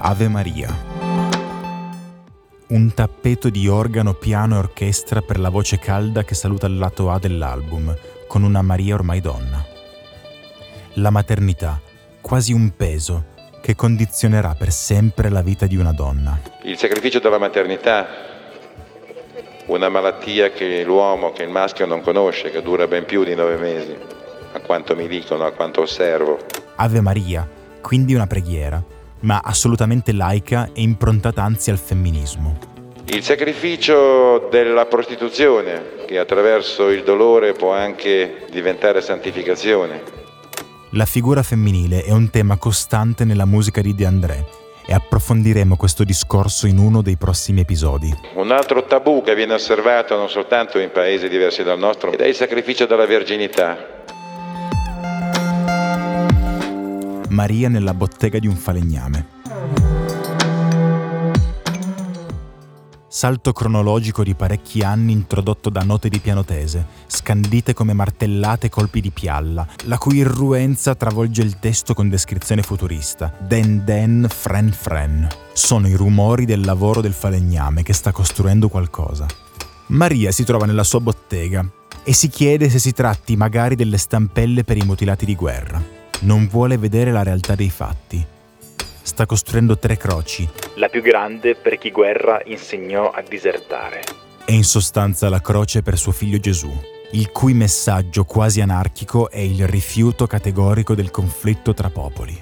Ave 0.00 0.28
Maria. 0.28 0.76
Un 2.68 2.92
tappeto 2.92 3.48
di 3.50 3.68
organo, 3.68 4.14
piano 4.14 4.56
e 4.56 4.58
orchestra 4.58 5.20
per 5.22 5.38
la 5.38 5.48
voce 5.48 5.78
calda 5.78 6.24
che 6.24 6.34
saluta 6.34 6.66
il 6.66 6.76
lato 6.76 7.10
A 7.10 7.18
dell'album, 7.18 7.96
con 8.26 8.42
una 8.42 8.62
Maria 8.62 8.94
ormai 8.94 9.20
donna. 9.20 9.64
La 10.94 11.10
maternità, 11.10 11.80
quasi 12.28 12.52
un 12.52 12.76
peso, 12.76 13.24
che 13.62 13.74
condizionerà 13.74 14.54
per 14.54 14.70
sempre 14.70 15.30
la 15.30 15.40
vita 15.40 15.64
di 15.64 15.76
una 15.76 15.92
donna. 15.92 16.38
Il 16.64 16.76
sacrificio 16.76 17.20
della 17.20 17.38
maternità, 17.38 18.06
una 19.68 19.88
malattia 19.88 20.50
che 20.50 20.84
l'uomo, 20.84 21.32
che 21.32 21.44
il 21.44 21.48
maschio 21.48 21.86
non 21.86 22.02
conosce, 22.02 22.50
che 22.50 22.60
dura 22.60 22.86
ben 22.86 23.06
più 23.06 23.24
di 23.24 23.34
nove 23.34 23.56
mesi, 23.56 23.96
a 24.52 24.60
quanto 24.60 24.94
mi 24.94 25.08
dicono, 25.08 25.46
a 25.46 25.52
quanto 25.52 25.80
osservo. 25.80 26.38
Ave 26.76 27.00
Maria, 27.00 27.48
quindi 27.80 28.12
una 28.12 28.26
preghiera, 28.26 28.82
ma 29.20 29.40
assolutamente 29.42 30.12
laica 30.12 30.68
e 30.74 30.82
improntata 30.82 31.42
anzi 31.42 31.70
al 31.70 31.78
femminismo. 31.78 32.58
Il 33.06 33.22
sacrificio 33.22 34.48
della 34.50 34.84
prostituzione, 34.84 36.04
che 36.06 36.18
attraverso 36.18 36.90
il 36.90 37.04
dolore 37.04 37.54
può 37.54 37.72
anche 37.72 38.44
diventare 38.50 39.00
santificazione. 39.00 40.17
La 40.92 41.04
figura 41.04 41.42
femminile 41.42 42.02
è 42.02 42.12
un 42.12 42.30
tema 42.30 42.56
costante 42.56 43.26
nella 43.26 43.44
musica 43.44 43.82
di 43.82 43.94
De 43.94 44.06
André 44.06 44.46
e 44.86 44.94
approfondiremo 44.94 45.76
questo 45.76 46.02
discorso 46.02 46.66
in 46.66 46.78
uno 46.78 47.02
dei 47.02 47.18
prossimi 47.18 47.60
episodi. 47.60 48.10
Un 48.36 48.50
altro 48.52 48.82
tabù 48.84 49.22
che 49.22 49.34
viene 49.34 49.52
osservato 49.52 50.16
non 50.16 50.30
soltanto 50.30 50.78
in 50.78 50.90
paesi 50.90 51.28
diversi 51.28 51.62
dal 51.62 51.78
nostro 51.78 52.16
è 52.16 52.24
il 52.24 52.34
sacrificio 52.34 52.86
della 52.86 53.04
verginità. 53.04 53.76
Maria 57.28 57.68
nella 57.68 57.92
bottega 57.92 58.38
di 58.38 58.46
un 58.46 58.56
falegname. 58.56 59.37
Salto 63.10 63.54
cronologico 63.54 64.22
di 64.22 64.34
parecchi 64.34 64.82
anni 64.82 65.12
introdotto 65.12 65.70
da 65.70 65.80
note 65.80 66.10
di 66.10 66.18
pianotese, 66.18 66.86
scandite 67.06 67.72
come 67.72 67.94
martellate 67.94 68.68
colpi 68.68 69.00
di 69.00 69.10
pialla, 69.10 69.66
la 69.84 69.96
cui 69.96 70.18
irruenza 70.18 70.94
travolge 70.94 71.40
il 71.40 71.58
testo 71.58 71.94
con 71.94 72.10
descrizione 72.10 72.60
futurista. 72.60 73.32
Den 73.38 73.82
den, 73.86 74.26
fren 74.28 74.70
fren. 74.70 75.26
Sono 75.54 75.88
i 75.88 75.94
rumori 75.94 76.44
del 76.44 76.60
lavoro 76.60 77.00
del 77.00 77.14
falegname 77.14 77.82
che 77.82 77.94
sta 77.94 78.12
costruendo 78.12 78.68
qualcosa. 78.68 79.26
Maria 79.86 80.30
si 80.30 80.44
trova 80.44 80.66
nella 80.66 80.84
sua 80.84 81.00
bottega 81.00 81.66
e 82.04 82.12
si 82.12 82.28
chiede 82.28 82.68
se 82.68 82.78
si 82.78 82.92
tratti 82.92 83.36
magari 83.36 83.74
delle 83.74 83.96
stampelle 83.96 84.64
per 84.64 84.76
i 84.76 84.84
mutilati 84.84 85.24
di 85.24 85.34
guerra. 85.34 85.82
Non 86.20 86.46
vuole 86.46 86.76
vedere 86.76 87.10
la 87.10 87.22
realtà 87.22 87.54
dei 87.54 87.70
fatti 87.70 88.36
sta 89.08 89.26
costruendo 89.26 89.78
tre 89.78 89.96
croci. 89.96 90.48
La 90.76 90.88
più 90.88 91.02
grande 91.02 91.56
per 91.56 91.78
chi 91.78 91.90
guerra 91.90 92.40
insegnò 92.44 93.10
a 93.10 93.22
disertare. 93.26 94.02
È 94.44 94.52
in 94.52 94.64
sostanza 94.64 95.28
la 95.28 95.40
croce 95.40 95.82
per 95.82 95.98
suo 95.98 96.12
figlio 96.12 96.38
Gesù, 96.38 96.70
il 97.12 97.30
cui 97.30 97.54
messaggio 97.54 98.24
quasi 98.24 98.60
anarchico 98.60 99.30
è 99.30 99.40
il 99.40 99.66
rifiuto 99.66 100.26
categorico 100.26 100.94
del 100.94 101.10
conflitto 101.10 101.74
tra 101.74 101.90
popoli. 101.90 102.40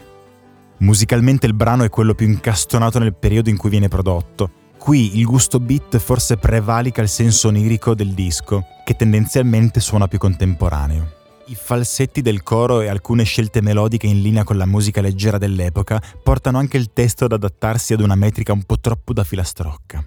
Musicalmente 0.79 1.47
il 1.47 1.55
brano 1.55 1.85
è 1.85 1.89
quello 1.89 2.15
più 2.15 2.27
incastonato 2.27 2.99
nel 2.99 3.15
periodo 3.15 3.49
in 3.49 3.57
cui 3.57 3.71
viene 3.71 3.89
prodotto. 3.89 4.51
Qui 4.77 5.19
il 5.19 5.25
gusto 5.25 5.59
beat 5.59 5.97
forse 5.99 6.37
prevalica 6.37 7.01
il 7.01 7.09
senso 7.09 7.49
onirico 7.49 7.95
del 7.95 8.13
disco, 8.13 8.65
che 8.85 8.95
tendenzialmente 8.95 9.81
suona 9.81 10.07
più 10.07 10.19
contemporaneo. 10.19 11.16
I 11.49 11.55
falsetti 11.55 12.23
del 12.23 12.43
coro 12.43 12.81
e 12.81 12.89
alcune 12.89 13.23
scelte 13.23 13.61
melodiche 13.61 14.09
in 14.09 14.21
linea 14.21 14.43
con 14.43 14.57
la 14.57 14.67
musica 14.67 15.01
leggera 15.01 15.39
dell'epoca 15.39 16.03
portano 16.21 16.59
anche 16.59 16.77
il 16.77 16.93
testo 16.93 17.27
ad 17.27 17.33
adattarsi 17.33 17.93
ad 17.93 18.01
una 18.01 18.17
metrica 18.17 18.53
un 18.53 18.65
po' 18.65 18.81
troppo 18.81 19.13
da 19.13 19.23
filastrocca. 19.23 20.03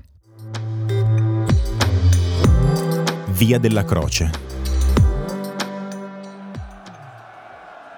Via 3.27 3.57
della 3.57 3.85
Croce 3.85 4.48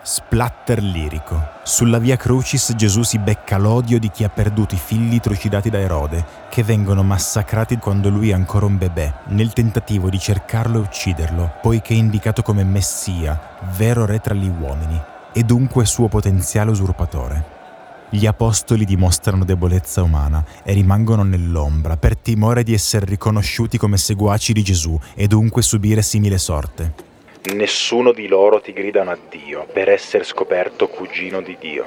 Splatter 0.04 0.82
lirico. 0.82 1.40
Sulla 1.64 2.00
via 2.00 2.16
Crucis 2.16 2.74
Gesù 2.76 3.04
si 3.04 3.20
becca 3.20 3.60
l'odio 3.60 4.00
di 4.00 4.10
chi 4.10 4.24
ha 4.24 4.30
perduto 4.30 4.74
i 4.74 4.80
figli 4.80 5.20
trucidati 5.20 5.70
da 5.70 5.78
Erode, 5.78 6.26
che 6.50 6.64
vengono 6.64 7.04
massacrati 7.04 7.78
quando 7.78 8.10
lui 8.10 8.32
è 8.32 8.34
ancora 8.34 8.66
un 8.66 8.80
bebè, 8.80 9.14
nel 9.28 9.54
tentativo 9.54 10.10
di 10.10 10.18
cercarlo 10.18 10.80
e 10.80 10.82
ucciderlo, 10.82 11.58
poiché 11.62 11.94
è 11.94 11.98
indicato 11.98 12.42
come 12.42 12.64
Messia, 12.64 13.40
vero 13.78 14.08
re 14.08 14.20
tra 14.20 14.34
gli 14.34 14.48
uomini, 14.48 15.00
e 15.34 15.44
dunque 15.44 15.86
suo 15.86 16.08
potenziale 16.08 16.72
usurpatore. 16.72 17.60
Gli 18.10 18.26
apostoli 18.26 18.86
dimostrano 18.86 19.46
debolezza 19.46 20.02
umana 20.02 20.44
e 20.64 20.74
rimangono 20.74 21.22
nell'ombra 21.22 21.96
per 21.96 22.18
timore 22.18 22.64
di 22.64 22.74
essere 22.74 23.06
riconosciuti 23.06 23.78
come 23.78 23.98
seguaci 23.98 24.52
di 24.52 24.64
Gesù 24.64 25.00
e 25.14 25.28
dunque 25.28 25.62
subire 25.62 26.02
simile 26.02 26.40
sorte. 26.40 27.10
Nessuno 27.44 28.12
di 28.12 28.28
loro 28.28 28.62
ti 28.62 28.72
grida 28.72 29.02
un 29.02 29.08
addio 29.08 29.66
per 29.74 29.90
essere 29.90 30.24
scoperto 30.24 30.88
cugino 30.88 31.42
di 31.42 31.58
Dio. 31.60 31.86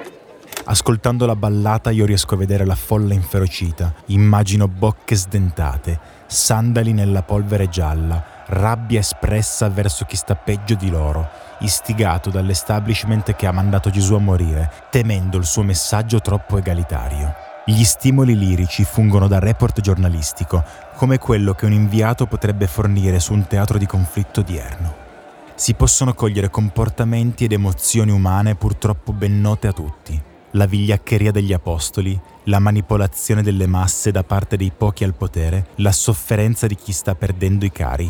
Ascoltando 0.64 1.26
la 1.26 1.36
ballata 1.36 1.90
io 1.90 2.04
riesco 2.04 2.34
a 2.34 2.38
vedere 2.38 2.66
la 2.66 2.74
folla 2.74 3.14
inferocita, 3.14 3.94
immagino 4.06 4.66
bocche 4.66 5.14
sdentate, 5.14 6.00
sandali 6.26 6.92
nella 6.92 7.22
polvere 7.22 7.68
gialla, 7.68 8.44
rabbia 8.46 8.98
espressa 8.98 9.68
verso 9.68 10.04
chi 10.06 10.16
sta 10.16 10.34
peggio 10.34 10.74
di 10.74 10.90
loro, 10.90 11.28
istigato 11.60 12.30
dall'establishment 12.30 13.36
che 13.36 13.46
ha 13.46 13.52
mandato 13.52 13.90
Gesù 13.90 14.14
a 14.14 14.18
morire, 14.18 14.68
temendo 14.90 15.38
il 15.38 15.44
suo 15.44 15.62
messaggio 15.62 16.18
troppo 16.18 16.58
egalitario. 16.58 17.32
Gli 17.64 17.84
stimoli 17.84 18.36
lirici 18.36 18.82
fungono 18.82 19.28
da 19.28 19.38
report 19.38 19.80
giornalistico, 19.80 20.64
come 20.96 21.18
quello 21.18 21.54
che 21.54 21.64
un 21.64 21.72
inviato 21.72 22.26
potrebbe 22.26 22.66
fornire 22.66 23.20
su 23.20 23.32
un 23.32 23.46
teatro 23.46 23.78
di 23.78 23.86
conflitto 23.86 24.40
odierno 24.40 25.03
si 25.54 25.74
possono 25.74 26.14
cogliere 26.14 26.50
comportamenti 26.50 27.44
ed 27.44 27.52
emozioni 27.52 28.10
umane 28.10 28.54
purtroppo 28.54 29.12
ben 29.12 29.40
note 29.40 29.68
a 29.68 29.72
tutti. 29.72 30.20
La 30.52 30.66
vigliaccheria 30.66 31.32
degli 31.32 31.52
apostoli, 31.52 32.18
la 32.44 32.58
manipolazione 32.58 33.42
delle 33.42 33.66
masse 33.66 34.10
da 34.10 34.22
parte 34.22 34.56
dei 34.56 34.72
pochi 34.76 35.04
al 35.04 35.14
potere, 35.14 35.68
la 35.76 35.92
sofferenza 35.92 36.66
di 36.66 36.76
chi 36.76 36.92
sta 36.92 37.14
perdendo 37.14 37.64
i 37.64 37.72
cari, 37.72 38.08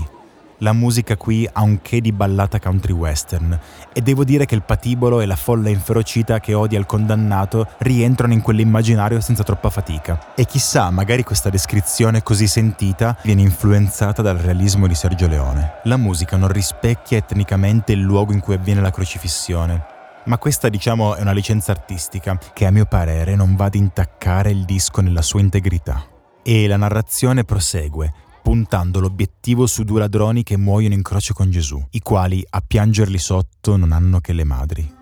la 0.64 0.72
musica 0.72 1.18
qui 1.18 1.46
ha 1.52 1.60
un 1.60 1.82
che 1.82 2.00
di 2.00 2.10
ballata 2.10 2.58
country 2.58 2.94
western 2.94 3.56
e 3.92 4.00
devo 4.00 4.24
dire 4.24 4.46
che 4.46 4.54
il 4.54 4.62
patibolo 4.62 5.20
e 5.20 5.26
la 5.26 5.36
folla 5.36 5.68
inferocita 5.68 6.40
che 6.40 6.54
odia 6.54 6.78
il 6.78 6.86
condannato 6.86 7.68
rientrano 7.80 8.32
in 8.32 8.40
quell'immaginario 8.40 9.20
senza 9.20 9.42
troppa 9.42 9.68
fatica. 9.68 10.32
E 10.34 10.46
chissà, 10.46 10.88
magari 10.88 11.22
questa 11.22 11.50
descrizione 11.50 12.22
così 12.22 12.46
sentita 12.46 13.14
viene 13.22 13.42
influenzata 13.42 14.22
dal 14.22 14.38
realismo 14.38 14.86
di 14.86 14.94
Sergio 14.94 15.28
Leone. 15.28 15.80
La 15.84 15.98
musica 15.98 16.38
non 16.38 16.48
rispecchia 16.48 17.18
etnicamente 17.18 17.92
il 17.92 18.00
luogo 18.00 18.32
in 18.32 18.40
cui 18.40 18.54
avviene 18.54 18.80
la 18.80 18.90
crocifissione, 18.90 19.84
ma 20.24 20.38
questa 20.38 20.70
diciamo 20.70 21.14
è 21.14 21.20
una 21.20 21.32
licenza 21.32 21.72
artistica 21.72 22.38
che 22.54 22.64
a 22.64 22.70
mio 22.70 22.86
parere 22.86 23.34
non 23.34 23.54
va 23.54 23.66
ad 23.66 23.74
intaccare 23.74 24.50
il 24.50 24.64
disco 24.64 25.02
nella 25.02 25.22
sua 25.22 25.40
integrità. 25.40 26.02
E 26.42 26.66
la 26.66 26.76
narrazione 26.76 27.44
prosegue, 27.44 28.12
puntando 28.44 29.00
l'obiettivo 29.00 29.66
su 29.66 29.84
due 29.84 30.00
ladroni 30.00 30.42
che 30.42 30.58
muoiono 30.58 30.92
in 30.92 31.00
croce 31.00 31.32
con 31.32 31.50
Gesù, 31.50 31.82
i 31.92 32.00
quali 32.00 32.44
a 32.50 32.60
piangerli 32.60 33.16
sotto 33.16 33.78
non 33.78 33.90
hanno 33.90 34.20
che 34.20 34.34
le 34.34 34.44
madri. 34.44 34.94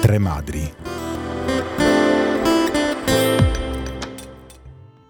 Tre 0.00 0.18
madri. 0.18 0.72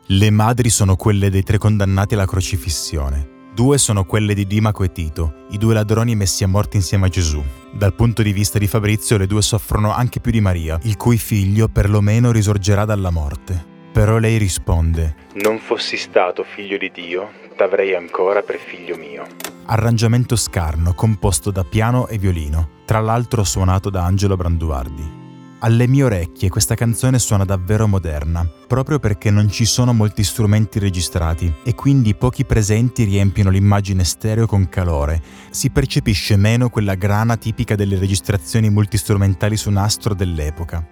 Le 0.07 0.31
madri 0.31 0.71
sono 0.71 0.97
quelle 0.97 1.31
dei 1.31 1.45
tre 1.45 1.59
condannati 1.59 2.15
alla 2.15 2.27
crocifissione. 2.27 3.37
Due 3.55 3.79
sono 3.79 4.05
quelle 4.07 4.35
di 4.35 4.45
Dimaco 4.45 4.83
e 4.83 4.91
Tito, 4.91 5.47
i 5.51 5.59
due 5.59 5.75
ladroni 5.75 6.17
messi 6.17 6.43
a 6.43 6.49
morte 6.49 6.77
insieme 6.77 7.07
a 7.07 7.09
Gesù. 7.09 7.41
Dal 7.73 7.95
punto 7.95 8.23
di 8.23 8.33
vista 8.33 8.59
di 8.59 8.67
Fabrizio, 8.67 9.19
le 9.19 9.29
due 9.29 9.41
soffrono 9.41 9.93
anche 9.93 10.19
più 10.19 10.33
di 10.33 10.41
Maria, 10.41 10.81
il 10.83 10.97
cui 10.97 11.17
figlio 11.17 11.69
perlomeno 11.69 12.33
risorgerà 12.33 12.85
dalla 12.85 13.11
morte. 13.11 13.77
Però 13.93 14.19
lei 14.19 14.39
risponde, 14.39 15.15
Non 15.43 15.59
fossi 15.59 15.97
stato 15.97 16.45
figlio 16.45 16.79
di 16.79 16.91
Dio, 16.93 17.31
t'avrei 17.57 17.95
ancora 17.95 18.43
per 18.43 18.59
figlio 18.59 18.97
mio. 18.97 19.27
Arrangiamento 19.67 20.37
scarno 20.37 20.95
composto 20.95 21.51
da 21.51 21.65
piano 21.65 22.07
e 22.07 22.17
violino, 22.17 22.69
tra 22.85 23.01
l'altro 23.01 23.45
suonato 23.45 23.91
da 23.91 24.05
Angelo 24.05 24.37
Branduardi. 24.37 25.17
Alle 25.61 25.89
mie 25.89 26.05
orecchie 26.05 26.49
questa 26.49 26.77
canzone 26.77 27.19
suona 27.19 27.45
davvero 27.45 27.89
moderna, 27.89 28.49
proprio 28.69 29.01
perché 29.01 29.33
non 29.33 29.51
ci 29.51 29.65
sono 29.65 29.93
molti 29.93 30.23
strumenti 30.23 30.79
registrati 30.79 31.53
e 31.65 31.75
quindi 31.75 32.15
pochi 32.15 32.45
presenti 32.45 33.03
riempiono 33.03 33.51
l'immagine 33.51 34.05
stereo 34.05 34.47
con 34.47 34.69
calore. 34.69 35.21
Si 35.51 35.71
percepisce 35.71 36.37
meno 36.37 36.71
quella 36.71 36.95
grana 36.95 37.37
tipica 37.37 37.75
delle 37.75 37.99
registrazioni 37.99 38.71
multistrumentali 38.71 39.57
su 39.57 39.69
nastro 39.71 40.15
dell'epoca. 40.15 40.87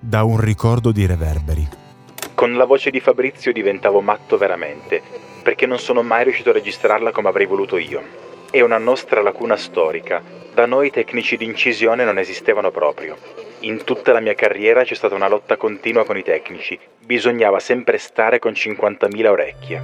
Da 0.00 0.24
un 0.24 0.40
ricordo 0.40 0.90
di 0.90 1.06
reverberi. 1.06 1.68
Con 2.36 2.54
la 2.54 2.66
voce 2.66 2.90
di 2.90 3.00
Fabrizio 3.00 3.50
diventavo 3.50 4.02
matto 4.02 4.36
veramente, 4.36 5.00
perché 5.42 5.64
non 5.64 5.78
sono 5.78 6.02
mai 6.02 6.24
riuscito 6.24 6.50
a 6.50 6.52
registrarla 6.52 7.10
come 7.10 7.28
avrei 7.28 7.46
voluto 7.46 7.78
io. 7.78 8.02
È 8.50 8.60
una 8.60 8.76
nostra 8.76 9.22
lacuna 9.22 9.56
storica. 9.56 10.22
Da 10.52 10.66
noi 10.66 10.90
tecnici 10.90 11.38
di 11.38 11.46
incisione 11.46 12.04
non 12.04 12.18
esistevano 12.18 12.70
proprio. 12.70 13.16
In 13.60 13.84
tutta 13.84 14.12
la 14.12 14.20
mia 14.20 14.34
carriera 14.34 14.84
c'è 14.84 14.92
stata 14.92 15.14
una 15.14 15.28
lotta 15.28 15.56
continua 15.56 16.04
con 16.04 16.18
i 16.18 16.22
tecnici. 16.22 16.78
Bisognava 17.06 17.58
sempre 17.58 17.96
stare 17.96 18.38
con 18.38 18.52
50.000 18.52 19.26
orecchie. 19.26 19.80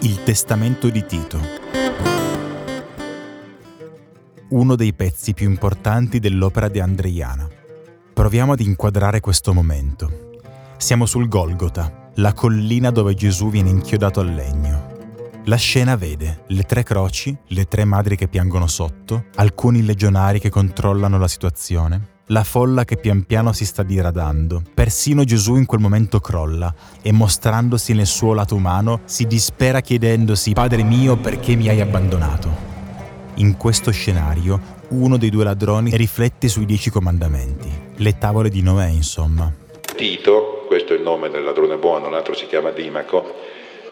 Il 0.00 0.24
testamento 0.24 0.88
di 0.88 1.06
Tito. 1.06 1.38
Uno 4.48 4.74
dei 4.74 4.94
pezzi 4.94 5.32
più 5.32 5.48
importanti 5.48 6.18
dell'opera 6.18 6.66
di 6.66 6.80
Andreiana. 6.80 7.61
Proviamo 8.22 8.52
ad 8.52 8.60
inquadrare 8.60 9.18
questo 9.18 9.52
momento. 9.52 10.38
Siamo 10.76 11.06
sul 11.06 11.26
Golgota, 11.26 12.10
la 12.14 12.32
collina 12.32 12.90
dove 12.90 13.14
Gesù 13.14 13.50
viene 13.50 13.70
inchiodato 13.70 14.20
al 14.20 14.32
legno. 14.32 15.40
La 15.46 15.56
scena 15.56 15.96
vede 15.96 16.44
le 16.46 16.62
tre 16.62 16.84
croci, 16.84 17.36
le 17.48 17.64
tre 17.64 17.84
madri 17.84 18.14
che 18.14 18.28
piangono 18.28 18.68
sotto, 18.68 19.24
alcuni 19.34 19.84
legionari 19.84 20.38
che 20.38 20.50
controllano 20.50 21.18
la 21.18 21.26
situazione, 21.26 22.20
la 22.26 22.44
folla 22.44 22.84
che 22.84 22.96
pian 22.96 23.24
piano 23.24 23.52
si 23.52 23.66
sta 23.66 23.82
diradando. 23.82 24.62
Persino 24.72 25.24
Gesù 25.24 25.56
in 25.56 25.66
quel 25.66 25.80
momento 25.80 26.20
crolla 26.20 26.72
e 27.02 27.10
mostrandosi 27.10 27.92
nel 27.92 28.06
suo 28.06 28.34
lato 28.34 28.54
umano 28.54 29.00
si 29.04 29.26
dispera 29.26 29.80
chiedendosi 29.80 30.52
Padre 30.52 30.84
mio 30.84 31.16
perché 31.16 31.56
mi 31.56 31.68
hai 31.68 31.80
abbandonato. 31.80 32.70
In 33.34 33.56
questo 33.56 33.90
scenario 33.90 34.78
uno 34.90 35.16
dei 35.16 35.30
due 35.30 35.42
ladroni 35.42 35.96
riflette 35.96 36.46
sui 36.46 36.66
dieci 36.66 36.88
comandamenti, 36.88 37.81
le 37.96 38.18
tavole 38.18 38.48
di 38.48 38.62
Noè 38.62 38.88
insomma. 38.88 39.52
Tito, 39.94 40.64
questo 40.66 40.94
è 40.94 40.96
il 40.96 41.02
nome 41.02 41.30
del 41.30 41.44
ladrone 41.44 41.76
buono, 41.76 42.08
l'altro 42.08 42.34
si 42.34 42.46
chiama 42.46 42.70
Dimaco, 42.70 43.34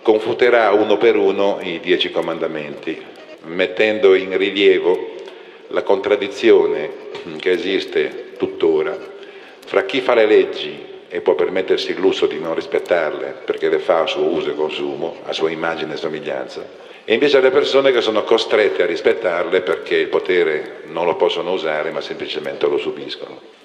confuterà 0.02 0.72
uno 0.72 0.96
per 0.96 1.16
uno 1.16 1.58
i 1.60 1.78
dieci 1.80 2.10
comandamenti, 2.10 3.00
mettendo 3.44 4.14
in 4.14 4.36
rilievo 4.36 5.14
la 5.68 5.82
contraddizione 5.82 6.90
che 7.38 7.50
esiste 7.50 8.32
tuttora 8.36 8.96
fra 9.66 9.84
chi 9.84 10.00
fa 10.00 10.14
le 10.14 10.26
leggi 10.26 10.88
e 11.08 11.20
può 11.20 11.34
permettersi 11.34 11.90
il 11.90 12.00
lusso 12.00 12.26
di 12.26 12.40
non 12.40 12.54
rispettarle 12.54 13.42
perché 13.44 13.68
le 13.68 13.78
fa 13.78 14.00
a 14.00 14.06
suo 14.06 14.24
uso 14.24 14.50
e 14.50 14.54
consumo, 14.54 15.18
a 15.24 15.32
sua 15.32 15.50
immagine 15.50 15.94
e 15.94 15.96
somiglianza, 15.96 16.64
e 17.04 17.14
invece 17.14 17.40
le 17.40 17.50
persone 17.50 17.92
che 17.92 18.00
sono 18.00 18.24
costrette 18.24 18.82
a 18.82 18.86
rispettarle 18.86 19.60
perché 19.60 19.96
il 19.96 20.08
potere 20.08 20.82
non 20.86 21.04
lo 21.04 21.16
possono 21.16 21.52
usare 21.52 21.90
ma 21.90 22.00
semplicemente 22.00 22.66
lo 22.66 22.78
subiscono. 22.78 23.59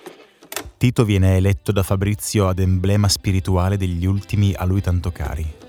Tito 0.77 1.05
viene 1.05 1.37
eletto 1.37 1.71
da 1.71 1.83
Fabrizio 1.83 2.47
ad 2.47 2.59
emblema 2.59 3.07
spirituale 3.07 3.77
degli 3.77 4.05
ultimi 4.05 4.53
a 4.53 4.65
lui 4.65 4.81
tanto 4.81 5.11
cari, 5.11 5.63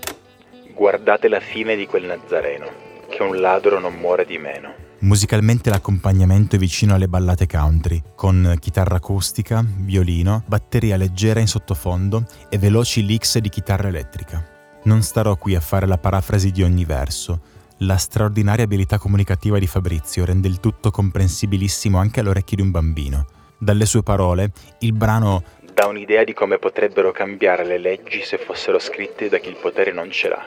Guardate 0.77 1.27
la 1.27 1.39
fine 1.39 1.75
di 1.75 1.87
quel 1.87 2.05
Nazareno, 2.05 2.67
che 3.09 3.23
un 3.23 3.39
ladro 3.39 3.79
non 3.79 3.95
muore 3.95 4.25
di 4.25 4.37
meno. 4.37 4.73
Musicalmente 4.99 5.71
l'accompagnamento 5.71 6.55
è 6.55 6.59
vicino 6.59 6.93
alle 6.93 7.07
ballate 7.07 7.47
country, 7.47 8.03
con 8.13 8.55
chitarra 8.59 8.97
acustica, 8.97 9.65
violino, 9.65 10.43
batteria 10.45 10.95
leggera 10.97 11.39
in 11.39 11.47
sottofondo 11.47 12.25
e 12.49 12.59
veloci 12.59 13.03
licks 13.03 13.39
di 13.39 13.49
chitarra 13.49 13.87
elettrica. 13.87 14.45
Non 14.83 15.01
starò 15.01 15.35
qui 15.35 15.55
a 15.55 15.61
fare 15.61 15.87
la 15.87 15.97
parafrasi 15.97 16.51
di 16.51 16.61
ogni 16.61 16.85
verso. 16.85 17.41
La 17.77 17.97
straordinaria 17.97 18.65
abilità 18.65 18.99
comunicativa 18.99 19.57
di 19.57 19.67
Fabrizio 19.67 20.25
rende 20.25 20.47
il 20.47 20.59
tutto 20.59 20.91
comprensibilissimo 20.91 21.97
anche 21.97 22.19
all'orecchio 22.19 22.57
di 22.57 22.61
un 22.61 22.69
bambino. 22.69 23.25
Dalle 23.57 23.85
sue 23.85 24.03
parole, 24.03 24.51
il 24.79 24.93
brano 24.93 25.43
dà 25.73 25.85
un'idea 25.85 26.23
di 26.23 26.33
come 26.33 26.57
potrebbero 26.57 27.11
cambiare 27.11 27.63
le 27.63 27.77
leggi 27.77 28.23
se 28.23 28.37
fossero 28.37 28.79
scritte 28.79 29.29
da 29.29 29.37
chi 29.37 29.49
il 29.49 29.57
potere 29.61 29.91
non 29.91 30.09
ce 30.09 30.27
l'ha. 30.27 30.43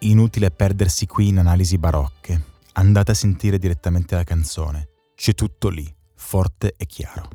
Inutile 0.00 0.50
perdersi 0.50 1.06
qui 1.06 1.28
in 1.28 1.38
analisi 1.38 1.76
barocche. 1.78 2.40
Andate 2.72 3.10
a 3.10 3.14
sentire 3.14 3.58
direttamente 3.58 4.14
la 4.14 4.24
canzone. 4.24 4.88
C'è 5.14 5.34
tutto 5.34 5.68
lì, 5.68 5.86
forte 6.14 6.74
e 6.76 6.86
chiaro. 6.86 7.28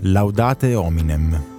Laudate 0.00 0.74
hominem. 0.74 1.54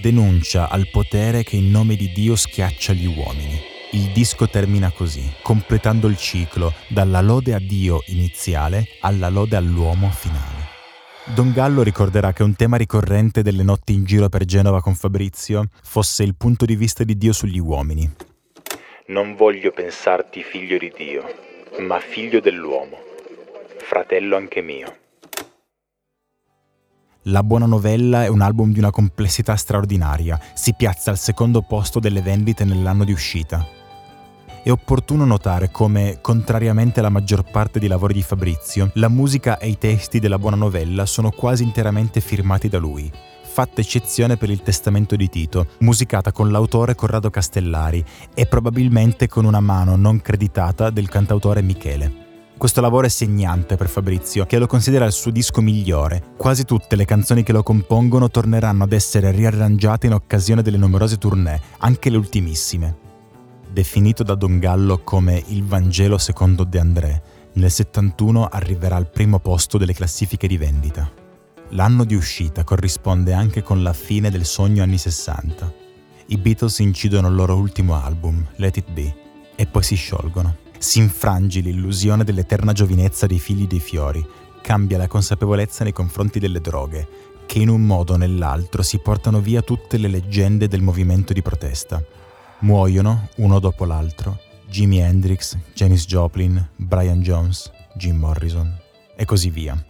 Denuncia 0.00 0.68
al 0.68 0.88
potere 0.90 1.42
che 1.42 1.56
in 1.56 1.70
nome 1.70 1.96
di 1.96 2.12
Dio 2.12 2.36
schiaccia 2.36 2.92
gli 2.92 3.06
uomini. 3.06 3.71
Il 3.94 4.10
disco 4.10 4.48
termina 4.48 4.90
così, 4.90 5.22
completando 5.42 6.06
il 6.06 6.16
ciclo 6.16 6.72
dalla 6.88 7.20
lode 7.20 7.52
a 7.52 7.58
Dio 7.58 8.02
iniziale 8.06 8.86
alla 9.00 9.28
lode 9.28 9.54
all'uomo 9.54 10.08
finale. 10.08 10.70
Don 11.34 11.52
Gallo 11.52 11.82
ricorderà 11.82 12.32
che 12.32 12.42
un 12.42 12.56
tema 12.56 12.78
ricorrente 12.78 13.42
delle 13.42 13.62
notti 13.62 13.92
in 13.92 14.04
giro 14.04 14.30
per 14.30 14.46
Genova 14.46 14.80
con 14.80 14.94
Fabrizio 14.94 15.66
fosse 15.82 16.22
il 16.22 16.36
punto 16.36 16.64
di 16.64 16.74
vista 16.74 17.04
di 17.04 17.18
Dio 17.18 17.34
sugli 17.34 17.58
uomini. 17.58 18.10
Non 19.08 19.36
voglio 19.36 19.72
pensarti 19.72 20.42
figlio 20.42 20.78
di 20.78 20.90
Dio, 20.96 21.22
ma 21.80 22.00
figlio 22.00 22.40
dell'uomo, 22.40 22.96
fratello 23.76 24.36
anche 24.36 24.62
mio. 24.62 24.96
La 27.24 27.42
buona 27.42 27.66
novella 27.66 28.24
è 28.24 28.28
un 28.28 28.40
album 28.40 28.72
di 28.72 28.78
una 28.78 28.90
complessità 28.90 29.54
straordinaria, 29.54 30.40
si 30.54 30.72
piazza 30.74 31.10
al 31.10 31.18
secondo 31.18 31.60
posto 31.60 32.00
delle 32.00 32.22
vendite 32.22 32.64
nell'anno 32.64 33.04
di 33.04 33.12
uscita 33.12 33.80
è 34.62 34.70
opportuno 34.70 35.24
notare 35.24 35.70
come, 35.70 36.18
contrariamente 36.20 37.00
alla 37.00 37.08
maggior 37.08 37.42
parte 37.42 37.80
dei 37.80 37.88
lavori 37.88 38.14
di 38.14 38.22
Fabrizio, 38.22 38.90
la 38.94 39.08
musica 39.08 39.58
e 39.58 39.68
i 39.68 39.76
testi 39.76 40.20
della 40.20 40.38
buona 40.38 40.56
novella 40.56 41.04
sono 41.04 41.30
quasi 41.30 41.64
interamente 41.64 42.20
firmati 42.20 42.68
da 42.68 42.78
lui, 42.78 43.10
fatta 43.42 43.80
eccezione 43.80 44.36
per 44.36 44.50
il 44.50 44.62
testamento 44.62 45.16
di 45.16 45.28
Tito, 45.28 45.66
musicata 45.80 46.30
con 46.30 46.52
l'autore 46.52 46.94
Corrado 46.94 47.28
Castellari 47.28 48.04
e 48.34 48.46
probabilmente 48.46 49.26
con 49.26 49.44
una 49.44 49.60
mano 49.60 49.96
non 49.96 50.20
creditata 50.20 50.90
del 50.90 51.08
cantautore 51.08 51.60
Michele. 51.60 52.20
Questo 52.56 52.80
lavoro 52.80 53.06
è 53.06 53.10
segnante 53.10 53.74
per 53.74 53.88
Fabrizio, 53.88 54.46
che 54.46 54.58
lo 54.58 54.68
considera 54.68 55.04
il 55.04 55.10
suo 55.10 55.32
disco 55.32 55.60
migliore. 55.60 56.22
Quasi 56.36 56.64
tutte 56.64 56.94
le 56.94 57.04
canzoni 57.04 57.42
che 57.42 57.50
lo 57.50 57.64
compongono 57.64 58.30
torneranno 58.30 58.84
ad 58.84 58.92
essere 58.92 59.32
riarrangiate 59.32 60.06
in 60.06 60.12
occasione 60.12 60.62
delle 60.62 60.76
numerose 60.76 61.18
tournée, 61.18 61.60
anche 61.78 62.08
le 62.08 62.18
ultimissime 62.18 63.01
definito 63.72 64.22
da 64.22 64.34
Don 64.34 64.58
Gallo 64.58 64.98
come 64.98 65.42
il 65.48 65.64
Vangelo 65.64 66.18
secondo 66.18 66.64
De 66.64 66.78
André, 66.78 67.22
nel 67.54 67.70
71 67.70 68.46
arriverà 68.46 68.96
al 68.96 69.10
primo 69.10 69.38
posto 69.38 69.78
delle 69.78 69.94
classifiche 69.94 70.46
di 70.46 70.58
vendita. 70.58 71.10
L'anno 71.70 72.04
di 72.04 72.14
uscita 72.14 72.64
corrisponde 72.64 73.32
anche 73.32 73.62
con 73.62 73.82
la 73.82 73.94
fine 73.94 74.30
del 74.30 74.44
sogno 74.44 74.82
anni 74.82 74.98
60. 74.98 75.72
I 76.26 76.36
Beatles 76.36 76.78
incidono 76.80 77.28
il 77.28 77.34
loro 77.34 77.56
ultimo 77.56 77.94
album, 77.94 78.46
Let 78.56 78.76
It 78.76 78.90
Be, 78.90 79.14
e 79.56 79.66
poi 79.66 79.82
si 79.82 79.94
sciolgono. 79.94 80.56
Si 80.78 80.98
infrangi 80.98 81.62
l'illusione 81.62 82.24
dell'eterna 82.24 82.72
giovinezza 82.72 83.26
dei 83.26 83.38
figli 83.38 83.66
dei 83.66 83.80
fiori, 83.80 84.24
cambia 84.60 84.98
la 84.98 85.08
consapevolezza 85.08 85.82
nei 85.82 85.92
confronti 85.92 86.38
delle 86.38 86.60
droghe, 86.60 87.08
che 87.46 87.58
in 87.58 87.70
un 87.70 87.86
modo 87.86 88.14
o 88.14 88.16
nell'altro 88.16 88.82
si 88.82 88.98
portano 88.98 89.40
via 89.40 89.62
tutte 89.62 89.96
le 89.96 90.08
leggende 90.08 90.68
del 90.68 90.82
movimento 90.82 91.32
di 91.32 91.42
protesta, 91.42 92.02
Muoiono 92.62 93.28
uno 93.38 93.58
dopo 93.58 93.84
l'altro 93.84 94.38
Jimi 94.68 95.00
Hendrix, 95.00 95.56
Janis 95.74 96.06
Joplin, 96.06 96.64
Brian 96.76 97.20
Jones, 97.20 97.68
Jim 97.96 98.16
Morrison 98.16 98.72
e 99.16 99.24
così 99.24 99.50
via. 99.50 99.84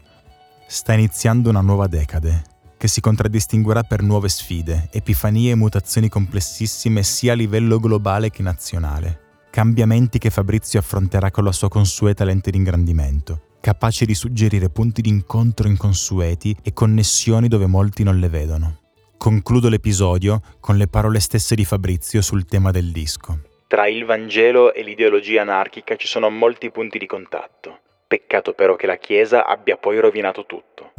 Sta 0.67 0.95
iniziando 0.95 1.51
una 1.51 1.61
nuova 1.61 1.87
decade 1.87 2.43
che 2.79 2.89
si 2.89 3.03
contraddistinguerà 3.03 3.83
per 3.83 4.01
nuove 4.01 4.31
sfide, 4.31 4.89
epifanie 4.91 5.51
e 5.51 5.55
mutazioni 5.55 6.09
complessissime 6.09 7.03
sia 7.03 7.33
a 7.33 7.37
livello 7.37 7.79
globale 7.79 8.31
che 8.31 8.43
nazionale. 8.43 9.21
Cambiamenti 9.51 10.17
che 10.17 10.31
Fabrizio 10.31 10.79
affronterà 10.79 11.31
con 11.31 11.45
la 11.45 11.53
sua 11.53 11.69
consueta 11.69 12.25
lente 12.25 12.51
di 12.51 12.57
ingrandimento, 12.57 13.57
capace 13.61 14.07
di 14.07 14.15
suggerire 14.15 14.71
punti 14.71 15.03
d'incontro 15.03 15.69
inconsueti 15.69 16.57
e 16.63 16.73
connessioni 16.73 17.49
dove 17.49 17.67
molti 17.67 18.03
non 18.03 18.19
le 18.19 18.31
vedono. 18.31 18.82
Concludo 19.23 19.69
l'episodio 19.69 20.41
con 20.59 20.77
le 20.77 20.89
parole 20.89 21.21
stesse 21.21 21.55
di 21.55 21.65
Fabrizio 21.65 22.21
sul 22.23 22.45
tema 22.45 22.73
del 22.73 22.91
disco. 22.91 23.39
Tra 23.69 23.87
il 23.87 24.05
Vangelo 24.05 24.75
e 24.75 24.83
l'ideologia 24.83 25.43
anarchica 25.43 25.95
ci 25.95 26.09
sono 26.09 26.29
molti 26.29 26.73
punti 26.73 26.99
di 26.99 27.07
contatto. 27.07 27.79
Peccato 28.09 28.53
però 28.53 28.75
che 28.75 28.89
la 28.89 28.97
Chiesa 28.97 29.47
abbia 29.47 29.77
poi 29.77 30.01
rovinato 30.01 30.45
tutto. 30.45 30.95